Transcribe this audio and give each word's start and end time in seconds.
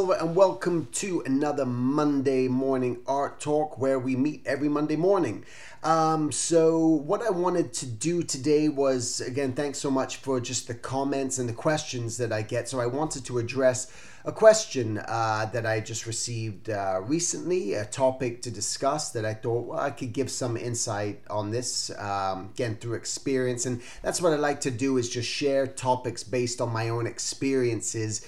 Silver, 0.00 0.14
and 0.14 0.34
welcome 0.34 0.88
to 0.92 1.22
another 1.26 1.66
Monday 1.66 2.48
morning 2.48 3.02
art 3.06 3.38
talk 3.38 3.76
where 3.76 3.98
we 3.98 4.16
meet 4.16 4.40
every 4.46 4.66
Monday 4.70 4.96
morning. 4.96 5.44
Um, 5.82 6.32
so, 6.32 6.86
what 6.86 7.20
I 7.20 7.28
wanted 7.28 7.74
to 7.74 7.86
do 7.86 8.22
today 8.22 8.70
was 8.70 9.20
again, 9.20 9.52
thanks 9.52 9.78
so 9.78 9.90
much 9.90 10.16
for 10.16 10.40
just 10.40 10.68
the 10.68 10.74
comments 10.74 11.38
and 11.38 11.46
the 11.46 11.52
questions 11.52 12.16
that 12.16 12.32
I 12.32 12.40
get. 12.40 12.66
So, 12.66 12.80
I 12.80 12.86
wanted 12.86 13.26
to 13.26 13.36
address 13.36 13.92
a 14.24 14.32
question 14.32 14.96
uh, 15.06 15.50
that 15.52 15.66
I 15.66 15.80
just 15.80 16.06
received 16.06 16.70
uh, 16.70 17.02
recently, 17.02 17.74
a 17.74 17.84
topic 17.84 18.40
to 18.42 18.50
discuss 18.50 19.10
that 19.10 19.26
I 19.26 19.34
thought 19.34 19.66
well, 19.66 19.80
I 19.80 19.90
could 19.90 20.14
give 20.14 20.30
some 20.30 20.56
insight 20.56 21.20
on 21.28 21.50
this 21.50 21.90
um, 21.98 22.48
again 22.54 22.76
through 22.76 22.94
experience, 22.94 23.66
and 23.66 23.82
that's 24.00 24.22
what 24.22 24.32
I 24.32 24.36
like 24.36 24.62
to 24.62 24.70
do 24.70 24.96
is 24.96 25.10
just 25.10 25.28
share 25.28 25.66
topics 25.66 26.24
based 26.24 26.62
on 26.62 26.72
my 26.72 26.88
own 26.88 27.06
experiences 27.06 28.26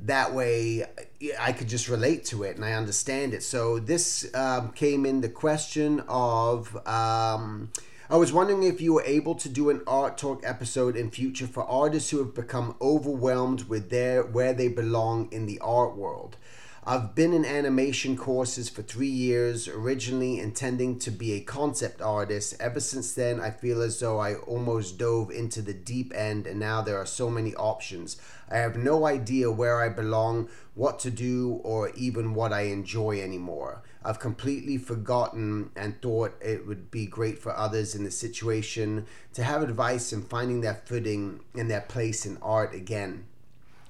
that 0.00 0.34
way 0.34 0.84
I 1.38 1.52
could 1.52 1.68
just 1.68 1.88
relate 1.88 2.24
to 2.26 2.42
it 2.42 2.56
and 2.56 2.64
I 2.64 2.72
understand 2.72 3.34
it. 3.34 3.42
So 3.42 3.78
this 3.78 4.32
um, 4.34 4.72
came 4.72 5.06
in 5.06 5.20
the 5.20 5.28
question 5.28 6.00
of 6.08 6.76
um, 6.86 7.70
I 8.10 8.16
was 8.16 8.32
wondering 8.32 8.62
if 8.62 8.80
you 8.80 8.94
were 8.94 9.04
able 9.04 9.34
to 9.36 9.48
do 9.48 9.70
an 9.70 9.80
art 9.86 10.18
talk 10.18 10.42
episode 10.44 10.96
in 10.96 11.10
future 11.10 11.46
for 11.46 11.64
artists 11.64 12.10
who 12.10 12.18
have 12.18 12.34
become 12.34 12.74
overwhelmed 12.80 13.68
with 13.68 13.90
their 13.90 14.22
where 14.22 14.52
they 14.52 14.68
belong 14.68 15.28
in 15.32 15.46
the 15.46 15.58
art 15.60 15.96
world. 15.96 16.36
I've 16.84 17.14
been 17.14 17.32
in 17.32 17.44
animation 17.44 18.16
courses 18.16 18.68
for 18.68 18.82
three 18.82 19.06
years, 19.06 19.68
originally 19.68 20.40
intending 20.40 20.98
to 20.98 21.12
be 21.12 21.34
a 21.34 21.40
concept 21.40 22.02
artist. 22.02 22.56
Ever 22.58 22.80
since 22.80 23.12
then, 23.12 23.38
I 23.38 23.50
feel 23.50 23.80
as 23.82 24.00
though 24.00 24.18
I 24.18 24.34
almost 24.34 24.98
dove 24.98 25.30
into 25.30 25.62
the 25.62 25.74
deep 25.74 26.12
end, 26.12 26.44
and 26.44 26.58
now 26.58 26.82
there 26.82 26.98
are 26.98 27.06
so 27.06 27.30
many 27.30 27.54
options. 27.54 28.16
I 28.50 28.56
have 28.56 28.76
no 28.76 29.06
idea 29.06 29.48
where 29.48 29.80
I 29.80 29.90
belong, 29.90 30.48
what 30.74 30.98
to 31.00 31.10
do, 31.12 31.60
or 31.62 31.90
even 31.90 32.34
what 32.34 32.52
I 32.52 32.62
enjoy 32.62 33.20
anymore. 33.20 33.84
I've 34.04 34.18
completely 34.18 34.76
forgotten 34.76 35.70
and 35.76 36.02
thought 36.02 36.34
it 36.40 36.66
would 36.66 36.90
be 36.90 37.06
great 37.06 37.38
for 37.38 37.56
others 37.56 37.94
in 37.94 38.02
the 38.02 38.10
situation 38.10 39.06
to 39.34 39.44
have 39.44 39.62
advice 39.62 40.12
in 40.12 40.22
finding 40.22 40.62
their 40.62 40.82
footing 40.84 41.44
and 41.54 41.70
their 41.70 41.82
place 41.82 42.26
in 42.26 42.38
art 42.42 42.74
again. 42.74 43.26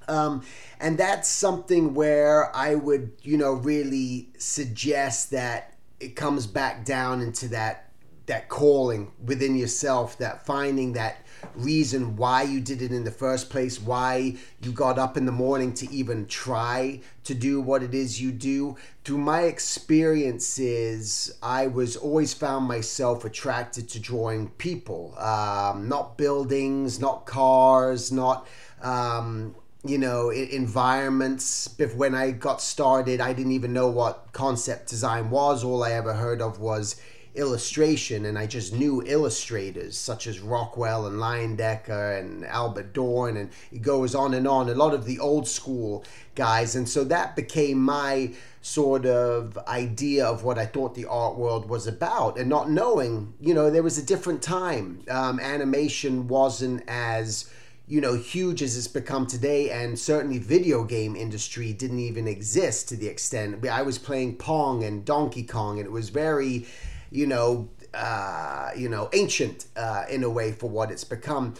Um, 0.07 0.43
and 0.79 0.97
that's 0.97 1.29
something 1.29 1.93
where 1.93 2.55
I 2.55 2.75
would, 2.75 3.13
you 3.21 3.37
know, 3.37 3.53
really 3.53 4.29
suggest 4.37 5.31
that 5.31 5.73
it 5.99 6.15
comes 6.15 6.47
back 6.47 6.85
down 6.85 7.21
into 7.21 7.47
that 7.49 7.93
that 8.25 8.47
calling 8.47 9.11
within 9.25 9.55
yourself, 9.55 10.17
that 10.17 10.45
finding 10.45 10.93
that 10.93 11.17
reason 11.55 12.15
why 12.15 12.41
you 12.41 12.61
did 12.61 12.81
it 12.81 12.91
in 12.91 13.03
the 13.03 13.11
first 13.11 13.49
place, 13.49 13.81
why 13.81 14.35
you 14.61 14.71
got 14.71 14.97
up 14.97 15.17
in 15.17 15.25
the 15.25 15.31
morning 15.31 15.73
to 15.73 15.91
even 15.91 16.25
try 16.27 17.01
to 17.25 17.33
do 17.33 17.59
what 17.59 17.83
it 17.83 17.93
is 17.93 18.21
you 18.21 18.31
do. 18.31 18.77
Through 19.03 19.17
my 19.17 19.41
experiences, 19.41 21.33
I 21.43 21.67
was 21.67 21.97
always 21.97 22.33
found 22.33 22.65
myself 22.65 23.25
attracted 23.25 23.89
to 23.89 23.99
drawing 23.99 24.49
people, 24.51 25.17
um, 25.19 25.89
not 25.89 26.17
buildings, 26.17 27.01
not 27.01 27.25
cars, 27.25 28.09
not 28.09 28.47
um, 28.81 29.53
you 29.85 29.97
know 29.97 30.29
environments. 30.29 31.75
When 31.95 32.15
i 32.15 32.31
got 32.31 32.61
started 32.61 33.19
i 33.19 33.33
didn't 33.33 33.51
even 33.51 33.73
know 33.73 33.89
what 33.89 34.29
concept 34.31 34.89
design 34.89 35.29
was. 35.29 35.63
All 35.63 35.83
i 35.83 35.91
ever 35.91 36.13
heard 36.13 36.41
of 36.41 36.59
was 36.59 36.95
illustration 37.35 38.25
and 38.25 38.37
i 38.37 38.45
just 38.45 38.73
knew 38.73 39.01
illustrators 39.07 39.97
such 39.97 40.27
as 40.27 40.39
rockwell 40.39 41.07
and 41.07 41.17
leyendecker 41.17 42.19
and 42.19 42.45
albert 42.45 42.93
dorne 42.93 43.37
and 43.37 43.49
it 43.71 43.81
goes 43.81 44.15
on 44.15 44.33
and 44.33 44.47
on. 44.47 44.69
A 44.69 44.75
lot 44.75 44.93
of 44.93 45.05
the 45.05 45.19
old 45.19 45.47
school 45.47 46.05
guys. 46.35 46.75
And 46.75 46.87
so 46.87 47.03
that 47.05 47.35
became 47.35 47.79
my 47.79 48.33
sort 48.61 49.05
of 49.05 49.57
idea 49.67 50.25
of 50.25 50.45
what 50.45 50.57
i 50.57 50.65
thought 50.65 50.95
the 50.95 51.05
art 51.05 51.35
world 51.35 51.67
was 51.67 51.87
about. 51.87 52.37
And 52.37 52.47
not 52.47 52.69
knowing 52.69 53.33
you 53.41 53.53
know 53.53 53.69
there 53.69 53.83
was 53.83 53.97
a 53.97 54.05
different 54.05 54.41
time. 54.41 55.03
Um, 55.09 55.41
animation 55.41 56.29
wasn't 56.29 56.83
as 56.87 57.49
you 57.87 57.99
know 57.99 58.15
huge 58.15 58.61
as 58.61 58.77
it's 58.77 58.87
become 58.87 59.27
today 59.27 59.69
and 59.69 59.99
certainly 59.99 60.37
video 60.37 60.83
game 60.83 61.15
industry 61.15 61.73
didn't 61.73 61.99
even 61.99 62.27
exist 62.27 62.89
to 62.89 62.95
the 62.95 63.07
extent. 63.07 63.67
I 63.67 63.81
was 63.81 63.97
playing 63.97 64.37
pong 64.37 64.83
and 64.83 65.03
donkey 65.03 65.43
kong 65.43 65.79
and 65.79 65.85
it 65.85 65.91
was 65.91 66.09
very 66.09 66.65
you 67.11 67.27
know 67.27 67.69
uh, 67.93 68.62
you 68.77 68.89
know 68.89 69.09
ancient 69.13 69.65
uh, 69.75 70.03
in 70.09 70.23
a 70.23 70.29
way 70.29 70.51
for 70.51 70.69
what 70.69 70.91
it's 70.91 71.03
become 71.03 71.53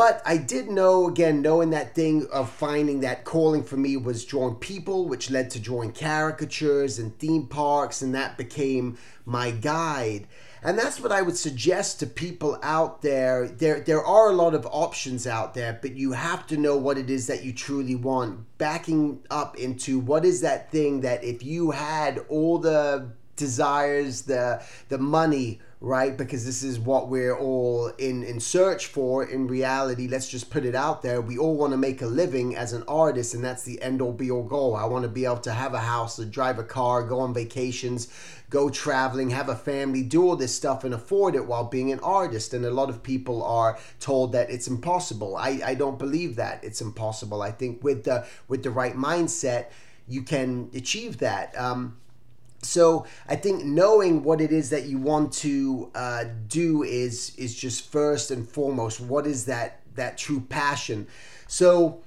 but 0.00 0.22
I 0.24 0.36
did 0.36 0.70
know, 0.70 1.08
again, 1.08 1.42
knowing 1.42 1.70
that 1.70 1.94
thing 1.94 2.26
of 2.32 2.48
finding 2.48 3.00
that 3.00 3.24
calling 3.24 3.62
for 3.62 3.76
me 3.76 3.96
was 3.96 4.24
drawing 4.24 4.54
people, 4.54 5.08
which 5.08 5.30
led 5.30 5.50
to 5.50 5.60
drawing 5.60 5.92
caricatures 5.92 6.98
and 6.98 7.18
theme 7.18 7.46
parks, 7.46 8.00
and 8.00 8.14
that 8.14 8.38
became 8.38 8.98
my 9.24 9.50
guide. 9.50 10.26
And 10.62 10.78
that's 10.78 11.00
what 11.00 11.10
I 11.10 11.22
would 11.22 11.36
suggest 11.36 12.00
to 12.00 12.06
people 12.06 12.58
out 12.62 13.02
there. 13.02 13.48
There 13.48 13.80
there 13.80 14.04
are 14.04 14.30
a 14.30 14.34
lot 14.34 14.54
of 14.54 14.66
options 14.70 15.26
out 15.26 15.54
there, 15.54 15.78
but 15.80 15.96
you 15.96 16.12
have 16.12 16.46
to 16.48 16.56
know 16.56 16.76
what 16.76 16.98
it 16.98 17.10
is 17.10 17.26
that 17.26 17.44
you 17.44 17.52
truly 17.52 17.94
want. 17.94 18.58
Backing 18.58 19.20
up 19.30 19.56
into 19.56 19.98
what 19.98 20.24
is 20.24 20.42
that 20.42 20.70
thing 20.70 21.00
that 21.00 21.24
if 21.24 21.42
you 21.42 21.72
had 21.72 22.18
all 22.28 22.58
the 22.58 23.10
desires, 23.36 24.22
the 24.22 24.62
the 24.88 24.98
money, 24.98 25.60
right? 25.82 26.18
Because 26.18 26.44
this 26.44 26.62
is 26.62 26.78
what 26.78 27.08
we're 27.08 27.36
all 27.36 27.86
in 27.96 28.22
in 28.22 28.38
search 28.38 28.86
for. 28.86 29.24
In 29.24 29.46
reality, 29.46 30.08
let's 30.08 30.28
just 30.28 30.50
put 30.50 30.66
it 30.66 30.74
out 30.74 31.00
there. 31.00 31.22
We 31.22 31.38
all 31.38 31.56
want 31.56 31.72
to 31.72 31.78
make 31.78 32.02
a 32.02 32.06
living 32.06 32.54
as 32.54 32.74
an 32.74 32.84
artist, 32.86 33.32
and 33.32 33.42
that's 33.42 33.62
the 33.62 33.80
end 33.80 34.02
all 34.02 34.12
be 34.12 34.30
all 34.30 34.42
goal. 34.42 34.76
I 34.76 34.84
want 34.84 35.04
to 35.04 35.08
be 35.08 35.24
able 35.24 35.38
to 35.38 35.52
have 35.52 35.72
a 35.72 35.80
house, 35.80 36.16
to 36.16 36.26
drive 36.26 36.58
a 36.58 36.64
car, 36.64 37.02
go 37.02 37.20
on 37.20 37.32
vacations, 37.32 38.08
go 38.50 38.68
traveling, 38.68 39.30
have 39.30 39.48
a 39.48 39.56
family, 39.56 40.02
do 40.02 40.22
all 40.22 40.36
this 40.36 40.54
stuff, 40.54 40.84
and 40.84 40.92
afford 40.92 41.34
it 41.34 41.46
while 41.46 41.64
being 41.64 41.92
an 41.92 42.00
artist. 42.00 42.52
And 42.52 42.66
a 42.66 42.70
lot 42.70 42.90
of 42.90 43.02
people 43.02 43.42
are 43.42 43.78
told 44.00 44.32
that 44.32 44.50
it's 44.50 44.68
impossible. 44.68 45.36
I 45.36 45.60
I 45.64 45.74
don't 45.74 45.98
believe 45.98 46.36
that 46.36 46.62
it's 46.62 46.82
impossible. 46.82 47.40
I 47.40 47.52
think 47.52 47.82
with 47.82 48.04
the 48.04 48.26
with 48.48 48.62
the 48.62 48.70
right 48.70 48.94
mindset, 48.94 49.70
you 50.06 50.22
can 50.22 50.70
achieve 50.74 51.18
that. 51.18 51.58
Um, 51.58 51.96
so 52.62 53.06
I 53.28 53.36
think 53.36 53.64
knowing 53.64 54.22
what 54.22 54.40
it 54.40 54.52
is 54.52 54.70
that 54.70 54.84
you 54.84 54.98
want 54.98 55.32
to 55.34 55.90
uh, 55.94 56.24
do 56.48 56.82
is 56.82 57.34
is 57.36 57.54
just 57.54 57.90
first 57.90 58.30
and 58.30 58.48
foremost 58.48 59.00
what 59.00 59.26
is 59.26 59.46
that 59.46 59.80
that 59.94 60.18
true 60.18 60.40
passion. 60.40 61.06
So 61.46 62.02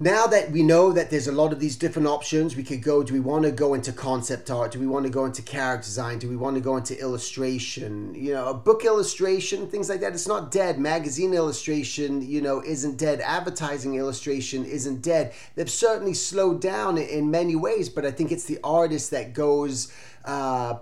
now 0.00 0.28
that 0.28 0.52
we 0.52 0.62
know 0.62 0.92
that 0.92 1.10
there's 1.10 1.26
a 1.26 1.32
lot 1.32 1.52
of 1.52 1.58
these 1.58 1.74
different 1.74 2.06
options, 2.06 2.54
we 2.54 2.62
could 2.62 2.82
go. 2.82 3.02
Do 3.02 3.12
we 3.12 3.20
want 3.20 3.44
to 3.44 3.50
go 3.50 3.74
into 3.74 3.92
concept 3.92 4.48
art? 4.48 4.70
Do 4.70 4.78
we 4.78 4.86
want 4.86 5.06
to 5.06 5.10
go 5.10 5.24
into 5.24 5.42
character 5.42 5.86
design? 5.86 6.20
Do 6.20 6.28
we 6.28 6.36
want 6.36 6.54
to 6.54 6.60
go 6.60 6.76
into 6.76 6.98
illustration? 7.00 8.14
You 8.14 8.34
know, 8.34 8.48
a 8.48 8.54
book 8.54 8.84
illustration, 8.84 9.66
things 9.66 9.88
like 9.88 10.00
that. 10.00 10.12
It's 10.12 10.28
not 10.28 10.52
dead. 10.52 10.78
Magazine 10.78 11.34
illustration, 11.34 12.22
you 12.22 12.40
know, 12.40 12.62
isn't 12.62 12.96
dead. 12.96 13.20
Advertising 13.20 13.96
illustration 13.96 14.64
isn't 14.64 15.02
dead. 15.02 15.32
They've 15.56 15.68
certainly 15.68 16.14
slowed 16.14 16.60
down 16.60 16.96
in 16.96 17.32
many 17.32 17.56
ways, 17.56 17.88
but 17.88 18.06
I 18.06 18.12
think 18.12 18.30
it's 18.30 18.44
the 18.44 18.60
artist 18.62 19.10
that 19.10 19.32
goes. 19.32 19.92
Uh, 20.24 20.78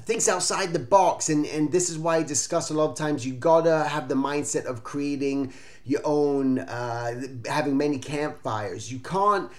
thinks 0.00 0.28
outside 0.28 0.72
the 0.72 0.78
box 0.78 1.28
and 1.28 1.46
and 1.46 1.70
this 1.70 1.90
is 1.90 1.98
why 1.98 2.16
I 2.16 2.22
discuss 2.22 2.70
a 2.70 2.74
lot 2.74 2.90
of 2.90 2.96
times 2.96 3.26
you 3.26 3.34
gotta 3.34 3.84
have 3.84 4.08
the 4.08 4.14
mindset 4.14 4.64
of 4.64 4.82
creating 4.82 5.52
your 5.84 6.00
own 6.04 6.58
uh, 6.60 7.22
having 7.46 7.76
many 7.76 7.98
campfires. 7.98 8.92
You 8.92 8.98
can't 8.98 9.50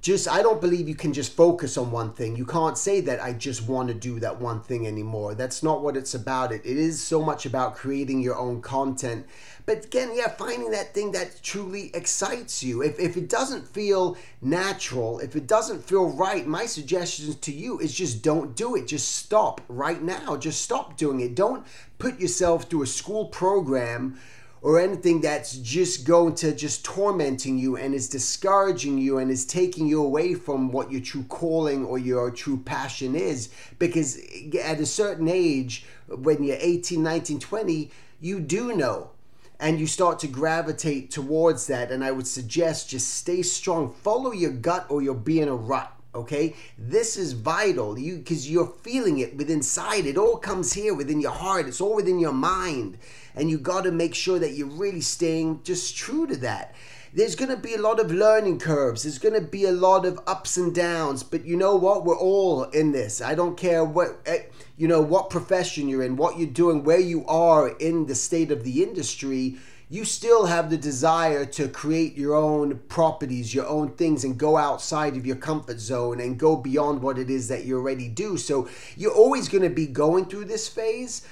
just 0.00 0.28
I 0.28 0.40
don't 0.40 0.60
believe 0.60 0.88
you 0.88 0.94
can 0.94 1.12
just 1.12 1.32
focus 1.32 1.76
on 1.76 1.90
one 1.90 2.12
thing. 2.12 2.36
You 2.36 2.46
can't 2.46 2.78
say 2.78 3.00
that 3.02 3.20
I 3.20 3.32
just 3.32 3.66
want 3.66 3.88
to 3.88 3.94
do 3.94 4.20
that 4.20 4.40
one 4.40 4.60
thing 4.60 4.86
anymore. 4.86 5.34
That's 5.34 5.62
not 5.62 5.82
what 5.82 5.96
it's 5.96 6.14
about. 6.14 6.52
It 6.52 6.62
it 6.64 6.76
is 6.76 7.02
so 7.02 7.22
much 7.22 7.44
about 7.44 7.74
creating 7.74 8.20
your 8.20 8.36
own 8.36 8.62
content. 8.62 9.26
But 9.64 9.86
again, 9.86 10.12
yeah, 10.14 10.28
finding 10.28 10.70
that 10.70 10.94
thing 10.94 11.10
that 11.12 11.40
truly 11.42 11.90
excites 11.92 12.62
you. 12.62 12.82
If 12.82 13.00
if 13.00 13.16
it 13.16 13.28
doesn't 13.28 13.66
feel 13.66 14.16
natural, 14.40 15.18
if 15.18 15.34
it 15.34 15.48
doesn't 15.48 15.84
feel 15.84 16.10
right, 16.10 16.46
my 16.46 16.66
suggestion 16.66 17.34
to 17.34 17.52
you 17.52 17.80
is 17.80 17.92
just 17.92 18.22
don't 18.22 18.54
do 18.54 18.76
it. 18.76 18.86
Just 18.86 19.16
stop 19.16 19.60
right 19.68 20.00
now. 20.00 20.36
Just 20.36 20.62
stop 20.62 20.96
doing 20.96 21.18
it. 21.20 21.34
Don't 21.34 21.66
put 21.98 22.20
yourself 22.20 22.64
through 22.64 22.82
a 22.82 22.86
school 22.86 23.26
program 23.26 24.20
or 24.62 24.80
anything 24.80 25.20
that's 25.20 25.56
just 25.58 26.04
going 26.04 26.34
to 26.34 26.54
just 26.54 26.84
tormenting 26.84 27.58
you 27.58 27.76
and 27.76 27.94
is 27.94 28.08
discouraging 28.08 28.98
you 28.98 29.18
and 29.18 29.30
is 29.30 29.44
taking 29.44 29.86
you 29.86 30.02
away 30.02 30.34
from 30.34 30.72
what 30.72 30.90
your 30.90 31.00
true 31.00 31.24
calling 31.24 31.84
or 31.84 31.98
your 31.98 32.30
true 32.30 32.56
passion 32.58 33.14
is. 33.14 33.48
Because 33.78 34.18
at 34.62 34.80
a 34.80 34.86
certain 34.86 35.28
age 35.28 35.84
when 36.08 36.42
you're 36.42 36.58
18 36.58 37.02
19 37.02 37.38
20 37.38 37.90
you 38.20 38.40
do 38.40 38.74
know. 38.74 39.10
And 39.58 39.80
you 39.80 39.86
start 39.86 40.18
to 40.18 40.26
gravitate 40.26 41.10
towards 41.10 41.66
that. 41.68 41.90
And 41.90 42.04
i 42.04 42.10
would 42.10 42.26
suggest 42.26 42.90
just 42.90 43.14
stay 43.14 43.42
strong. 43.42 43.92
Follow 44.02 44.32
your 44.32 44.50
gut 44.50 44.86
or 44.90 45.00
you'll 45.00 45.14
be 45.14 45.40
in 45.40 45.48
a 45.48 45.56
rut 45.56 45.95
okay 46.16 46.54
this 46.78 47.16
is 47.16 47.32
vital 47.32 47.98
you 47.98 48.16
because 48.18 48.50
you're 48.50 48.72
feeling 48.82 49.18
it 49.18 49.36
within 49.36 49.56
inside 49.56 50.06
it 50.06 50.16
all 50.16 50.36
comes 50.36 50.72
here 50.72 50.94
within 50.94 51.20
your 51.20 51.32
heart 51.32 51.66
it's 51.66 51.80
all 51.80 51.94
within 51.94 52.18
your 52.18 52.32
mind 52.32 52.98
and 53.34 53.50
you 53.50 53.58
got 53.58 53.84
to 53.84 53.90
make 53.90 54.14
sure 54.14 54.38
that 54.38 54.52
you're 54.52 54.66
really 54.66 55.00
staying 55.00 55.60
just 55.62 55.96
true 55.96 56.26
to 56.26 56.36
that 56.36 56.74
there's 57.16 57.34
going 57.34 57.50
to 57.50 57.56
be 57.56 57.74
a 57.74 57.80
lot 57.80 57.98
of 57.98 58.12
learning 58.12 58.58
curves. 58.58 59.04
There's 59.04 59.18
going 59.18 59.34
to 59.34 59.40
be 59.40 59.64
a 59.64 59.72
lot 59.72 60.04
of 60.04 60.20
ups 60.26 60.58
and 60.58 60.74
downs. 60.74 61.22
But 61.22 61.46
you 61.46 61.56
know 61.56 61.74
what? 61.74 62.04
We're 62.04 62.18
all 62.18 62.64
in 62.64 62.92
this. 62.92 63.22
I 63.22 63.34
don't 63.34 63.56
care 63.56 63.82
what 63.82 64.20
eh, 64.26 64.42
you 64.76 64.86
know 64.86 65.00
what 65.00 65.30
profession 65.30 65.88
you're 65.88 66.02
in, 66.02 66.16
what 66.16 66.38
you're 66.38 66.46
doing, 66.46 66.84
where 66.84 67.00
you 67.00 67.24
are 67.26 67.68
in 67.68 68.04
the 68.04 68.14
state 68.14 68.50
of 68.50 68.64
the 68.64 68.82
industry. 68.82 69.56
You 69.88 70.04
still 70.04 70.46
have 70.46 70.68
the 70.68 70.76
desire 70.76 71.44
to 71.44 71.68
create 71.68 72.16
your 72.16 72.34
own 72.34 72.80
properties, 72.88 73.54
your 73.54 73.68
own 73.68 73.90
things, 73.90 74.24
and 74.24 74.36
go 74.36 74.56
outside 74.56 75.16
of 75.16 75.24
your 75.24 75.36
comfort 75.36 75.78
zone 75.78 76.20
and 76.20 76.36
go 76.36 76.56
beyond 76.56 77.02
what 77.02 77.18
it 77.18 77.30
is 77.30 77.46
that 77.46 77.66
you 77.66 77.76
already 77.76 78.08
do. 78.08 78.36
So 78.36 78.68
you're 78.96 79.14
always 79.14 79.48
going 79.48 79.62
to 79.62 79.70
be 79.70 79.86
going 79.86 80.24
through 80.24 80.46
this 80.46 80.66
phase 80.66 81.24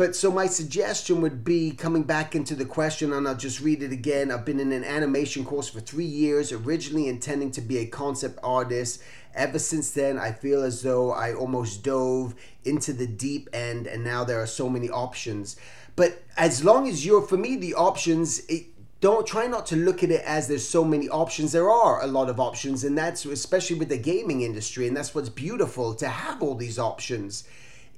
but 0.00 0.16
so 0.16 0.30
my 0.30 0.46
suggestion 0.46 1.20
would 1.20 1.44
be 1.44 1.72
coming 1.72 2.04
back 2.04 2.34
into 2.34 2.54
the 2.54 2.64
question, 2.64 3.12
and 3.12 3.28
I'll 3.28 3.36
just 3.36 3.60
read 3.60 3.82
it 3.82 3.92
again. 3.92 4.30
I've 4.30 4.46
been 4.46 4.58
in 4.58 4.72
an 4.72 4.82
animation 4.82 5.44
course 5.44 5.68
for 5.68 5.80
three 5.80 6.06
years, 6.06 6.52
originally 6.52 7.06
intending 7.06 7.50
to 7.50 7.60
be 7.60 7.76
a 7.76 7.86
concept 7.86 8.38
artist. 8.42 9.02
Ever 9.34 9.58
since 9.58 9.90
then, 9.90 10.16
I 10.16 10.32
feel 10.32 10.62
as 10.62 10.80
though 10.80 11.12
I 11.12 11.34
almost 11.34 11.84
dove 11.84 12.34
into 12.64 12.94
the 12.94 13.06
deep 13.06 13.50
end, 13.52 13.86
and 13.86 14.02
now 14.02 14.24
there 14.24 14.40
are 14.40 14.46
so 14.46 14.70
many 14.70 14.88
options. 14.88 15.56
But 15.96 16.22
as 16.34 16.64
long 16.64 16.88
as 16.88 17.04
you're, 17.04 17.20
for 17.20 17.36
me, 17.36 17.56
the 17.56 17.74
options, 17.74 18.38
it, 18.48 18.68
don't 19.02 19.26
try 19.26 19.48
not 19.48 19.66
to 19.66 19.76
look 19.76 20.02
at 20.02 20.10
it 20.10 20.22
as 20.24 20.48
there's 20.48 20.66
so 20.66 20.82
many 20.82 21.10
options. 21.10 21.52
There 21.52 21.68
are 21.68 22.02
a 22.02 22.06
lot 22.06 22.30
of 22.30 22.40
options, 22.40 22.84
and 22.84 22.96
that's 22.96 23.26
especially 23.26 23.76
with 23.76 23.90
the 23.90 23.98
gaming 23.98 24.40
industry, 24.40 24.88
and 24.88 24.96
that's 24.96 25.14
what's 25.14 25.28
beautiful 25.28 25.92
to 25.96 26.08
have 26.08 26.42
all 26.42 26.54
these 26.54 26.78
options. 26.78 27.44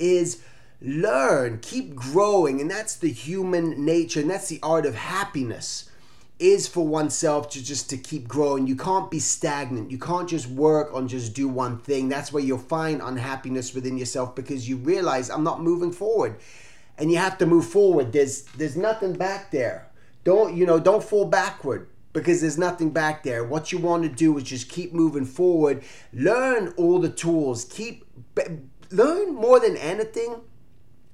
Is 0.00 0.42
learn, 0.82 1.60
keep 1.60 1.94
growing, 1.94 2.60
and 2.60 2.70
that's 2.70 2.96
the 2.96 3.10
human 3.10 3.84
nature, 3.84 4.20
and 4.20 4.30
that's 4.30 4.48
the 4.48 4.60
art 4.62 4.86
of 4.86 4.94
happiness 4.94 5.88
is 6.42 6.66
for 6.66 6.84
oneself 6.84 7.48
to 7.50 7.64
just 7.64 7.88
to 7.88 7.96
keep 7.96 8.26
growing. 8.26 8.66
You 8.66 8.74
can't 8.74 9.08
be 9.10 9.20
stagnant. 9.20 9.92
You 9.92 9.98
can't 9.98 10.28
just 10.28 10.48
work 10.48 10.92
on 10.92 11.06
just 11.06 11.34
do 11.34 11.46
one 11.46 11.78
thing. 11.78 12.08
That's 12.08 12.32
where 12.32 12.42
you'll 12.42 12.58
find 12.58 13.00
unhappiness 13.00 13.72
within 13.74 13.96
yourself 13.96 14.34
because 14.34 14.68
you 14.68 14.76
realize 14.76 15.30
I'm 15.30 15.44
not 15.44 15.62
moving 15.62 15.92
forward. 15.92 16.40
And 16.98 17.12
you 17.12 17.18
have 17.18 17.38
to 17.38 17.46
move 17.46 17.66
forward. 17.66 18.12
There's 18.12 18.42
there's 18.56 18.76
nothing 18.76 19.12
back 19.12 19.52
there. 19.52 19.88
Don't 20.24 20.56
you 20.56 20.66
know, 20.66 20.80
don't 20.80 21.02
fall 21.02 21.26
backward 21.26 21.88
because 22.12 22.40
there's 22.40 22.58
nothing 22.58 22.90
back 22.90 23.22
there. 23.22 23.44
What 23.44 23.70
you 23.70 23.78
want 23.78 24.02
to 24.02 24.08
do 24.08 24.36
is 24.36 24.42
just 24.42 24.68
keep 24.68 24.92
moving 24.92 25.24
forward. 25.24 25.84
Learn 26.12 26.74
all 26.76 26.98
the 26.98 27.08
tools. 27.08 27.64
Keep 27.66 28.04
learn 28.90 29.34
more 29.34 29.60
than 29.60 29.76
anything 29.76 30.40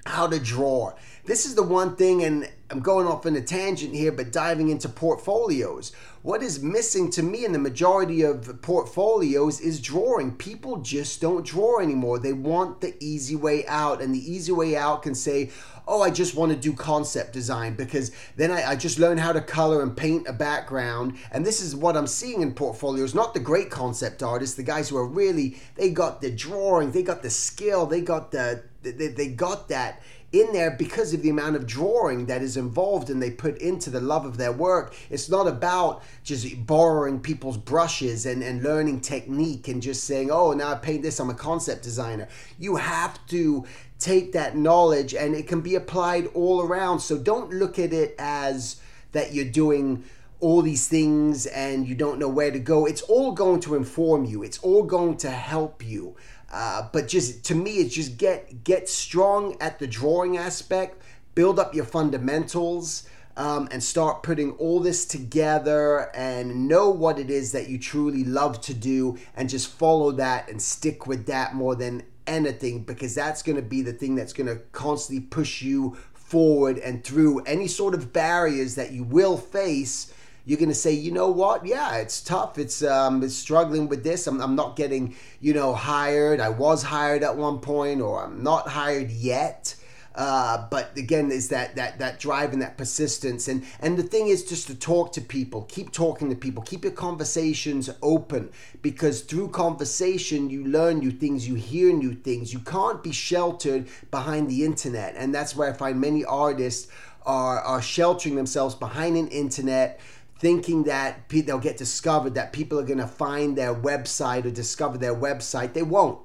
how 0.08 0.26
to 0.26 0.38
draw. 0.38 0.92
This 1.26 1.44
is 1.44 1.54
the 1.54 1.62
one 1.62 1.94
thing, 1.94 2.24
and 2.24 2.48
I'm 2.70 2.80
going 2.80 3.06
off 3.06 3.26
in 3.26 3.36
a 3.36 3.42
tangent 3.42 3.94
here, 3.94 4.10
but 4.10 4.32
diving 4.32 4.70
into 4.70 4.88
portfolios. 4.88 5.92
What 6.22 6.42
is 6.42 6.62
missing 6.62 7.10
to 7.12 7.22
me 7.22 7.44
in 7.44 7.52
the 7.52 7.58
majority 7.58 8.22
of 8.22 8.62
portfolios 8.62 9.60
is 9.60 9.80
drawing. 9.80 10.36
People 10.36 10.78
just 10.78 11.20
don't 11.20 11.44
draw 11.44 11.80
anymore. 11.80 12.18
They 12.18 12.32
want 12.32 12.80
the 12.80 12.94
easy 12.98 13.36
way 13.36 13.66
out, 13.66 14.00
and 14.00 14.14
the 14.14 14.32
easy 14.32 14.52
way 14.52 14.76
out 14.76 15.02
can 15.02 15.14
say, 15.14 15.50
oh, 15.88 16.02
I 16.02 16.10
just 16.10 16.34
want 16.34 16.52
to 16.52 16.58
do 16.58 16.72
concept 16.72 17.32
design 17.32 17.74
because 17.74 18.12
then 18.36 18.50
I, 18.50 18.70
I, 18.70 18.76
just 18.76 18.98
learn 18.98 19.16
how 19.16 19.32
to 19.32 19.40
color 19.40 19.82
and 19.82 19.96
paint 19.96 20.28
a 20.28 20.34
background. 20.34 21.16
And 21.32 21.46
this 21.46 21.62
is 21.62 21.74
what 21.74 21.96
I'm 21.96 22.06
seeing 22.06 22.42
in 22.42 22.52
portfolios, 22.52 23.14
not 23.14 23.32
the 23.32 23.40
great 23.40 23.70
concept 23.70 24.22
artists, 24.22 24.54
the 24.54 24.62
guys 24.62 24.90
who 24.90 24.98
are 24.98 25.06
really, 25.06 25.58
they 25.76 25.88
got 25.90 26.20
the 26.20 26.30
drawing, 26.30 26.92
they 26.92 27.02
got 27.02 27.22
the 27.22 27.30
skill, 27.30 27.86
they 27.86 28.02
got 28.02 28.30
the, 28.30 28.62
they, 28.82 29.08
they 29.08 29.28
got 29.28 29.68
that 29.68 30.02
in 30.30 30.52
there 30.52 30.70
because 30.70 31.14
of 31.14 31.22
the 31.22 31.30
amount 31.30 31.56
of 31.56 31.66
drawing 31.66 32.26
that 32.26 32.42
is 32.42 32.56
involved 32.56 33.08
and 33.08 33.22
they 33.22 33.30
put 33.30 33.56
into 33.58 33.88
the 33.88 34.00
love 34.00 34.26
of 34.26 34.36
their 34.36 34.52
work. 34.52 34.94
It's 35.08 35.30
not 35.30 35.46
about 35.46 36.02
just 36.22 36.66
borrowing 36.66 37.20
people's 37.20 37.56
brushes 37.56 38.26
and, 38.26 38.42
and 38.42 38.62
learning 38.62 39.00
technique 39.00 39.68
and 39.68 39.80
just 39.80 40.04
saying, 40.04 40.30
oh, 40.30 40.52
now 40.52 40.72
I 40.72 40.74
paint 40.74 41.02
this, 41.02 41.18
I'm 41.18 41.30
a 41.30 41.34
concept 41.34 41.82
designer. 41.82 42.28
You 42.58 42.76
have 42.76 43.24
to 43.28 43.64
take 43.98 44.32
that 44.32 44.54
knowledge 44.54 45.14
and 45.14 45.34
it 45.34 45.48
can 45.48 45.62
be 45.62 45.74
applied 45.74 46.26
all 46.34 46.60
around. 46.60 47.00
So 47.00 47.16
don't 47.16 47.50
look 47.50 47.78
at 47.78 47.94
it 47.94 48.14
as 48.18 48.80
that 49.12 49.32
you're 49.32 49.46
doing 49.46 50.04
all 50.40 50.62
these 50.62 50.86
things 50.86 51.46
and 51.46 51.88
you 51.88 51.94
don't 51.94 52.18
know 52.18 52.28
where 52.28 52.50
to 52.50 52.58
go. 52.58 52.86
It's 52.86 53.02
all 53.02 53.32
going 53.32 53.60
to 53.60 53.74
inform 53.74 54.24
you. 54.24 54.42
It's 54.42 54.58
all 54.58 54.84
going 54.84 55.16
to 55.18 55.30
help 55.30 55.84
you. 55.84 56.16
Uh, 56.50 56.88
but 56.92 57.08
just 57.08 57.44
to 57.44 57.54
me, 57.54 57.72
it's 57.72 57.94
just 57.94 58.16
get 58.16 58.64
get 58.64 58.88
strong 58.88 59.56
at 59.60 59.78
the 59.78 59.86
drawing 59.86 60.36
aspect, 60.36 61.02
build 61.34 61.58
up 61.58 61.74
your 61.74 61.84
fundamentals, 61.84 63.06
um, 63.36 63.68
and 63.70 63.82
start 63.82 64.22
putting 64.22 64.52
all 64.52 64.80
this 64.80 65.04
together 65.04 66.10
and 66.16 66.66
know 66.66 66.88
what 66.88 67.18
it 67.18 67.30
is 67.30 67.52
that 67.52 67.68
you 67.68 67.78
truly 67.78 68.24
love 68.24 68.60
to 68.62 68.74
do, 68.74 69.18
and 69.36 69.48
just 69.48 69.68
follow 69.68 70.10
that 70.12 70.48
and 70.50 70.60
stick 70.60 71.06
with 71.06 71.26
that 71.26 71.54
more 71.54 71.74
than 71.74 72.02
anything 72.26 72.82
because 72.82 73.14
that's 73.14 73.42
going 73.42 73.56
to 73.56 73.62
be 73.62 73.82
the 73.82 73.92
thing 73.92 74.14
that's 74.14 74.34
going 74.34 74.46
to 74.46 74.56
constantly 74.72 75.24
push 75.24 75.62
you 75.62 75.96
forward 76.12 76.76
and 76.78 77.02
through 77.02 77.40
any 77.40 77.66
sort 77.66 77.94
of 77.94 78.12
barriers 78.12 78.74
that 78.74 78.92
you 78.92 79.02
will 79.02 79.38
face 79.38 80.12
you're 80.48 80.58
going 80.58 80.70
to 80.70 80.74
say, 80.74 80.92
you 80.92 81.12
know 81.12 81.28
what? 81.28 81.66
Yeah, 81.66 81.96
it's 81.96 82.22
tough. 82.22 82.56
It's 82.56 82.82
um, 82.82 83.22
it's 83.22 83.34
struggling 83.34 83.86
with 83.86 84.02
this. 84.02 84.26
I'm, 84.26 84.40
I'm 84.40 84.56
not 84.56 84.76
getting, 84.76 85.14
you 85.40 85.52
know, 85.52 85.74
hired. 85.74 86.40
I 86.40 86.48
was 86.48 86.82
hired 86.82 87.22
at 87.22 87.36
one 87.36 87.58
point, 87.58 88.00
or 88.00 88.24
I'm 88.24 88.42
not 88.42 88.66
hired 88.66 89.10
yet. 89.10 89.74
Uh, 90.14 90.66
but 90.70 90.96
again, 90.96 91.30
is 91.30 91.50
that 91.50 91.76
that 91.76 91.98
that 91.98 92.18
drive 92.18 92.54
and 92.54 92.62
that 92.62 92.78
persistence, 92.78 93.46
and 93.46 93.62
and 93.80 93.98
the 93.98 94.02
thing 94.02 94.28
is 94.28 94.42
just 94.42 94.68
to 94.68 94.74
talk 94.74 95.12
to 95.12 95.20
people, 95.20 95.64
keep 95.68 95.92
talking 95.92 96.30
to 96.30 96.34
people, 96.34 96.62
keep 96.62 96.82
your 96.82 96.94
conversations 96.94 97.90
open, 98.00 98.48
because 98.80 99.20
through 99.20 99.50
conversation 99.50 100.48
you 100.48 100.64
learn 100.64 101.00
new 101.00 101.10
things, 101.10 101.46
you 101.46 101.56
hear 101.56 101.92
new 101.92 102.14
things. 102.14 102.54
You 102.54 102.60
can't 102.60 103.02
be 103.02 103.12
sheltered 103.12 103.86
behind 104.10 104.48
the 104.48 104.64
internet, 104.64 105.14
and 105.14 105.34
that's 105.34 105.54
where 105.54 105.68
I 105.68 105.74
find 105.74 106.00
many 106.00 106.24
artists 106.24 106.88
are 107.26 107.60
are 107.60 107.82
sheltering 107.82 108.34
themselves 108.34 108.74
behind 108.74 109.16
an 109.16 109.28
internet 109.28 110.00
thinking 110.38 110.84
that 110.84 111.28
they'll 111.28 111.58
get 111.58 111.76
discovered, 111.76 112.34
that 112.34 112.52
people 112.52 112.78
are 112.78 112.84
going 112.84 112.98
to 112.98 113.06
find 113.06 113.56
their 113.56 113.74
website 113.74 114.44
or 114.44 114.50
discover 114.50 114.96
their 114.96 115.14
website. 115.14 115.72
They 115.72 115.82
won't. 115.82 116.20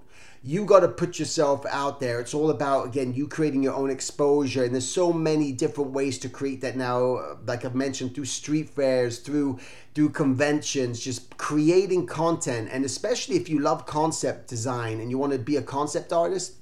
You 0.45 0.65
got 0.65 0.81
to 0.81 0.89
put 0.89 1.19
yourself 1.19 1.65
out 1.69 2.01
there. 2.01 2.19
It's 2.19 2.33
all 2.33 2.49
about, 2.49 2.85
again, 2.85 3.13
you 3.13 3.29
creating 3.29 3.63
your 3.63 3.75
own 3.75 3.89
exposure. 3.89 4.65
And 4.65 4.73
there's 4.73 4.89
so 4.89 5.13
many 5.13 5.53
different 5.53 5.91
ways 5.91 6.19
to 6.19 6.29
create 6.29 6.59
that 6.61 6.75
now, 6.75 7.37
like 7.47 7.63
I've 7.63 7.75
mentioned, 7.75 8.13
through 8.13 8.25
street 8.25 8.69
fairs, 8.69 9.19
through 9.19 9.59
through 9.95 10.09
conventions, 10.09 10.99
just 10.99 11.37
creating 11.37 12.07
content. 12.07 12.67
And 12.71 12.83
especially 12.83 13.35
if 13.37 13.47
you 13.47 13.59
love 13.59 13.85
concept 13.85 14.49
design 14.49 14.99
and 14.99 15.09
you 15.09 15.17
want 15.17 15.33
to 15.33 15.39
be 15.39 15.55
a 15.55 15.61
concept 15.61 16.11
artist, 16.11 16.55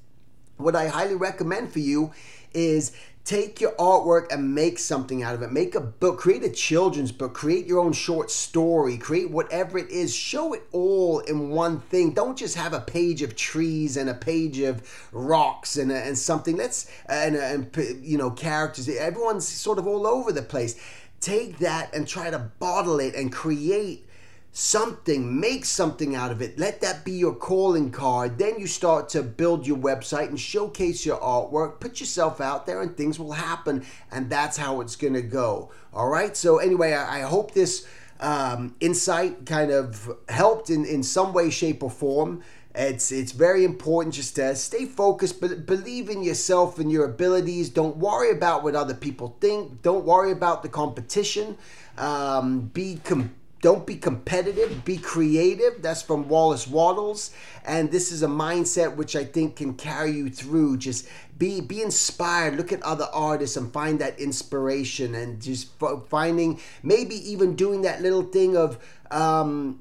what 0.58 0.76
I 0.76 0.88
highly 0.88 1.16
recommend 1.16 1.72
for 1.72 1.80
you 1.80 2.12
is 2.54 2.92
take 3.24 3.62
your 3.62 3.72
artwork 3.74 4.32
and 4.32 4.56
make 4.56 4.80
something 4.80 5.22
out 5.24 5.36
of 5.36 5.42
it. 5.42 5.52
Make 5.52 5.76
a 5.76 5.80
book, 5.80 6.20
create 6.20 6.44
a 6.44 6.50
children's 6.50 7.12
book, 7.12 7.34
create 7.34 7.68
your 7.68 7.80
own 7.80 7.94
short 7.94 8.32
story, 8.32 8.98
create 8.98 9.30
whatever 9.30 9.78
it 9.78 9.90
is. 9.90 10.16
Show 10.16 10.54
it 10.54 10.64
all 10.72 11.20
in 11.20 11.50
one 11.50 11.80
thing. 11.80 12.14
Don't 12.14 12.38
just 12.38 12.56
have 12.56 12.74
a 12.74 12.80
page 12.80 13.22
of 13.22 13.36
trees 13.36 13.98
and 13.98 14.10
a 14.10 14.14
page 14.14 14.60
of 14.60 14.82
rocks 15.12 15.78
and, 15.78 15.92
and 15.92 16.18
something. 16.18 16.58
Let's 16.58 16.90
and, 17.08 17.36
and 17.36 17.76
you 18.02 18.18
know 18.18 18.32
characters. 18.32 18.90
Everyone's 18.90 19.48
sort 19.48 19.78
of 19.78 19.88
all 19.88 20.08
over 20.08 20.32
the 20.32 20.42
place. 20.42 20.80
Take 21.20 21.60
that 21.60 21.94
and 21.94 22.08
try 22.08 22.32
to 22.32 22.40
bottle 22.40 23.00
it 23.00 23.14
and 23.14 23.32
create 23.32 24.08
something, 24.54 25.40
make 25.40 25.64
something 25.64 26.16
out 26.16 26.32
of 26.32 26.42
it. 26.42 26.60
Let 26.60 26.82
that 26.82 27.06
be 27.06 27.14
your 27.14 27.34
calling 27.34 27.90
card. 27.90 28.38
Then 28.38 28.60
you 28.60 28.68
start 28.68 29.08
to 29.10 29.24
build 29.24 29.66
your 29.66 29.78
website 29.78 30.28
and 30.28 30.40
showcase 30.40 31.06
your 31.06 31.20
artwork. 31.20 31.80
Put 31.80 32.00
yourself 32.00 32.42
out 32.42 32.66
there 32.66 32.82
and 32.82 32.96
things 32.96 33.18
will 33.18 33.32
happen. 33.32 33.86
And 34.12 34.30
that's 34.30 34.58
how 34.58 34.82
it's 34.82 34.96
going 34.96 35.14
to 35.14 35.22
go. 35.22 35.72
All 35.94 36.10
right. 36.10 36.36
So, 36.36 36.58
anyway, 36.58 36.94
I, 36.94 37.20
I 37.20 37.22
hope 37.22 37.54
this 37.54 37.88
um, 38.20 38.76
insight 38.80 39.46
kind 39.46 39.72
of 39.72 40.10
helped 40.30 40.70
in, 40.70 40.86
in 40.86 41.02
some 41.04 41.34
way, 41.34 41.50
shape, 41.50 41.82
or 41.82 41.90
form. 41.90 42.44
It's 42.74 43.12
it's 43.12 43.34
very 43.34 43.66
important 43.66 44.16
just 44.16 44.38
to 44.38 44.56
stay 44.56 44.86
focused, 44.86 45.42
but 45.42 45.66
believe 45.66 46.10
in 46.10 46.24
yourself 46.24 46.80
and 46.80 46.90
your 46.90 47.04
abilities. 47.04 47.70
Don't 47.70 47.98
worry 47.98 48.32
about 48.32 48.64
what 48.64 48.76
other 48.76 48.94
people 48.94 49.36
think. 49.42 49.82
Don't 49.82 50.06
worry 50.06 50.32
about 50.32 50.64
the 50.64 50.70
competition. 50.70 51.58
Um, 51.98 52.62
be 52.62 53.02
com- 53.04 53.36
don't 53.62 53.86
be 53.86 53.96
competitive, 53.96 54.84
be 54.84 54.98
creative. 54.98 55.82
That's 55.82 56.02
from 56.02 56.28
Wallace 56.28 56.68
Wattles. 56.68 57.32
And 57.64 57.92
this 57.92 58.12
is 58.12 58.24
a 58.24 58.28
mindset 58.28 58.96
which 58.96 59.16
I 59.16 59.24
think 59.24 59.56
can 59.56 59.76
carry 59.76 60.12
you 60.12 60.30
through. 60.32 60.78
Just 60.78 61.08
be 61.38 61.62
be 61.62 61.82
inspired. 61.82 62.56
Look 62.56 62.72
at 62.74 62.82
other 62.82 63.08
artists 63.14 63.58
and 63.58 63.72
find 63.72 64.00
that 64.00 64.20
inspiration 64.20 65.14
and 65.14 65.40
just 65.40 65.70
finding 66.10 66.60
maybe 66.82 67.16
even 67.32 67.56
doing 67.56 67.84
that 67.84 68.02
little 68.02 68.24
thing 68.24 68.58
of 68.58 68.80
um, 69.12 69.80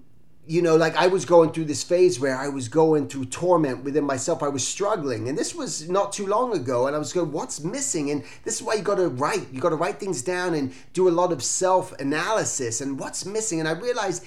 you 0.51 0.63
know, 0.63 0.75
like 0.75 0.97
I 0.97 1.07
was 1.07 1.25
going 1.25 1.53
through 1.53 1.67
this 1.67 1.85
phase 1.85 2.19
where 2.19 2.37
I 2.37 2.49
was 2.49 2.67
going 2.67 3.07
through 3.07 3.27
torment 3.27 3.85
within 3.85 4.03
myself. 4.03 4.43
I 4.43 4.49
was 4.49 4.67
struggling, 4.67 5.29
and 5.29 5.39
this 5.39 5.55
was 5.55 5.89
not 5.89 6.13
too 6.13 6.27
long 6.27 6.57
ago. 6.57 6.89
And 6.89 6.97
I 6.97 6.99
was 6.99 7.13
going, 7.13 7.31
"What's 7.31 7.61
missing?" 7.61 8.11
And 8.11 8.25
this 8.43 8.57
is 8.57 8.63
why 8.63 8.75
you 8.75 8.83
got 8.83 8.97
to 8.97 9.07
write. 9.09 9.47
You 9.53 9.61
got 9.61 9.69
to 9.69 9.77
write 9.77 10.01
things 10.01 10.23
down 10.23 10.55
and 10.55 10.73
do 10.93 11.09
a 11.09 11.15
lot 11.21 11.31
of 11.31 11.41
self 11.45 11.93
analysis. 12.01 12.81
And 12.81 12.99
what's 12.99 13.25
missing? 13.25 13.61
And 13.61 13.69
I 13.69 13.73
realized 13.73 14.25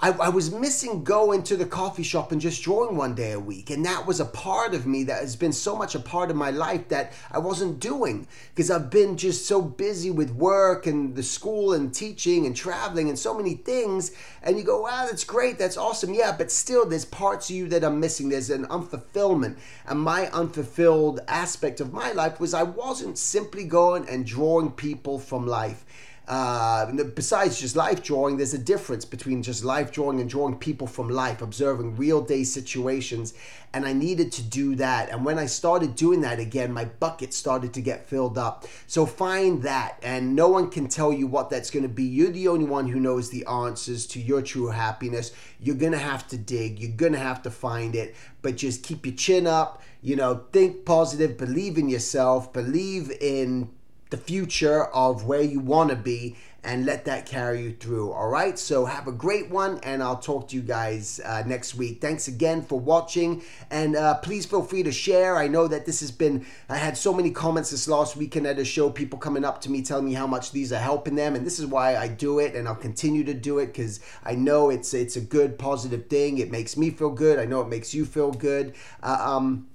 I, 0.00 0.10
I, 0.10 0.28
was 0.30 0.50
missing 0.50 1.04
going 1.04 1.44
to 1.44 1.56
the 1.56 1.64
coffee 1.64 2.02
shop 2.02 2.32
and 2.32 2.40
just 2.40 2.62
drawing 2.64 2.96
one 2.96 3.14
day 3.14 3.32
a 3.32 3.38
week. 3.38 3.70
And 3.70 3.84
that 3.84 4.04
was 4.04 4.18
a 4.18 4.24
part 4.24 4.74
of 4.74 4.84
me 4.84 5.04
that 5.04 5.20
has 5.20 5.36
been 5.36 5.52
so 5.52 5.76
much 5.76 5.94
a 5.94 6.00
part 6.00 6.28
of 6.28 6.36
my 6.36 6.50
life 6.50 6.88
that 6.88 7.12
I 7.30 7.38
wasn't 7.38 7.78
doing 7.78 8.26
because 8.52 8.68
I've 8.68 8.90
been 8.90 9.16
just 9.16 9.46
so 9.46 9.62
busy 9.62 10.10
with 10.10 10.30
work 10.30 10.86
and 10.86 11.14
the 11.14 11.22
school 11.22 11.72
and 11.72 11.94
teaching 11.94 12.46
and 12.46 12.56
traveling 12.56 13.10
and 13.10 13.18
so 13.18 13.32
many 13.32 13.54
things. 13.54 14.10
And 14.42 14.58
you 14.58 14.64
go, 14.64 14.82
wow, 14.82 15.06
that's 15.06 15.22
great. 15.22 15.56
That's 15.56 15.76
awesome. 15.76 16.14
Yeah, 16.14 16.34
but 16.36 16.50
still, 16.50 16.84
there's 16.84 17.04
parts 17.04 17.48
of 17.48 17.54
you 17.54 17.68
that 17.68 17.84
I'm 17.84 18.00
missing. 18.00 18.28
There's 18.28 18.50
an 18.50 18.66
unfulfillment. 18.66 19.56
And 19.86 20.00
my 20.00 20.26
unfulfilled 20.30 21.20
aspect 21.28 21.80
of 21.80 21.92
my 21.92 22.10
life 22.10 22.40
was 22.40 22.54
I 22.54 22.64
wasn't 22.64 23.18
simply 23.18 23.64
going 23.64 24.08
and 24.08 24.26
drawing 24.26 24.72
people 24.72 25.20
from 25.20 25.46
life. 25.46 25.84
Uh, 26.28 26.92
besides 27.14 27.60
just 27.60 27.74
life 27.74 28.02
drawing, 28.02 28.36
there's 28.36 28.54
a 28.54 28.58
difference 28.58 29.04
between 29.04 29.42
just 29.42 29.64
life 29.64 29.90
drawing 29.90 30.20
and 30.20 30.30
drawing 30.30 30.56
people 30.56 30.86
from 30.86 31.08
life, 31.08 31.42
observing 31.42 31.96
real 31.96 32.22
day 32.22 32.44
situations. 32.44 33.34
And 33.74 33.84
I 33.84 33.92
needed 33.92 34.30
to 34.32 34.42
do 34.42 34.76
that. 34.76 35.10
And 35.10 35.24
when 35.24 35.38
I 35.38 35.46
started 35.46 35.96
doing 35.96 36.20
that 36.20 36.38
again, 36.38 36.72
my 36.72 36.84
bucket 36.84 37.34
started 37.34 37.74
to 37.74 37.80
get 37.80 38.06
filled 38.06 38.38
up. 38.38 38.66
So 38.86 39.04
find 39.04 39.62
that. 39.62 39.98
And 40.02 40.36
no 40.36 40.48
one 40.48 40.70
can 40.70 40.86
tell 40.86 41.12
you 41.12 41.26
what 41.26 41.50
that's 41.50 41.70
going 41.70 41.82
to 41.82 41.88
be. 41.88 42.04
You're 42.04 42.30
the 42.30 42.48
only 42.48 42.66
one 42.66 42.86
who 42.86 43.00
knows 43.00 43.30
the 43.30 43.44
answers 43.46 44.06
to 44.08 44.20
your 44.20 44.42
true 44.42 44.68
happiness. 44.68 45.32
You're 45.58 45.76
going 45.76 45.92
to 45.92 45.98
have 45.98 46.28
to 46.28 46.36
dig, 46.36 46.78
you're 46.78 46.96
going 46.96 47.12
to 47.12 47.18
have 47.18 47.42
to 47.42 47.50
find 47.50 47.96
it. 47.96 48.14
But 48.42 48.56
just 48.56 48.82
keep 48.84 49.06
your 49.06 49.14
chin 49.14 49.46
up, 49.46 49.82
you 50.02 50.16
know, 50.16 50.44
think 50.52 50.84
positive, 50.84 51.36
believe 51.36 51.78
in 51.78 51.88
yourself, 51.88 52.52
believe 52.52 53.10
in 53.20 53.70
the 54.12 54.18
future 54.18 54.84
of 54.84 55.24
where 55.24 55.42
you 55.42 55.58
want 55.58 55.90
to 55.90 55.96
be 55.96 56.36
and 56.64 56.86
let 56.86 57.06
that 57.06 57.26
carry 57.26 57.62
you 57.62 57.72
through. 57.72 58.12
All 58.12 58.28
right. 58.28 58.56
So 58.56 58.84
have 58.84 59.08
a 59.08 59.12
great 59.12 59.50
one, 59.50 59.80
and 59.82 60.00
I'll 60.02 60.18
talk 60.18 60.48
to 60.48 60.56
you 60.56 60.62
guys 60.62 61.20
uh, 61.24 61.42
next 61.44 61.74
week. 61.74 62.00
Thanks 62.00 62.28
again 62.28 62.62
for 62.62 62.78
watching, 62.78 63.42
and 63.70 63.96
uh, 63.96 64.14
please 64.18 64.46
feel 64.46 64.62
free 64.62 64.84
to 64.84 64.92
share. 64.92 65.36
I 65.36 65.48
know 65.48 65.66
that 65.66 65.86
this 65.86 66.00
has 66.00 66.12
been, 66.12 66.46
I 66.68 66.76
had 66.76 66.96
so 66.96 67.12
many 67.12 67.30
comments 67.30 67.70
this 67.70 67.88
last 67.88 68.16
weekend 68.16 68.46
at 68.46 68.60
a 68.60 68.64
show, 68.64 68.90
people 68.90 69.18
coming 69.18 69.44
up 69.44 69.60
to 69.62 69.70
me 69.70 69.82
telling 69.82 70.04
me 70.04 70.12
how 70.12 70.28
much 70.28 70.52
these 70.52 70.72
are 70.72 70.78
helping 70.78 71.16
them, 71.16 71.34
and 71.34 71.44
this 71.44 71.58
is 71.58 71.66
why 71.66 71.96
I 71.96 72.06
do 72.06 72.38
it, 72.38 72.54
and 72.54 72.68
I'll 72.68 72.76
continue 72.76 73.24
to 73.24 73.34
do 73.34 73.58
it 73.58 73.66
because 73.66 73.98
I 74.22 74.36
know 74.36 74.70
it's 74.70 74.94
it's 74.94 75.16
a 75.16 75.20
good, 75.20 75.58
positive 75.58 76.06
thing. 76.06 76.38
It 76.38 76.52
makes 76.52 76.76
me 76.76 76.90
feel 76.90 77.10
good. 77.10 77.40
I 77.40 77.44
know 77.44 77.60
it 77.62 77.68
makes 77.68 77.92
you 77.92 78.04
feel 78.04 78.30
good. 78.30 78.74
Uh, 79.02 79.18
um, 79.20 79.66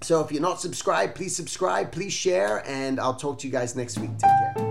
so 0.00 0.20
if 0.20 0.32
you're 0.32 0.42
not 0.42 0.60
subscribed, 0.60 1.14
please 1.14 1.34
subscribe, 1.34 1.92
please 1.92 2.12
share, 2.12 2.66
and 2.66 3.00
I'll 3.00 3.16
talk 3.16 3.38
to 3.40 3.46
you 3.46 3.52
guys 3.52 3.74
next 3.74 3.98
week. 3.98 4.10
Take 4.18 4.56
care. 4.56 4.67